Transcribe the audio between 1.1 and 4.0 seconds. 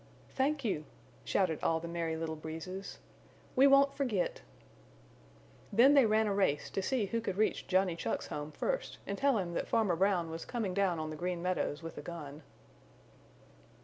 shouted all the Merry Little Breezes. "We won't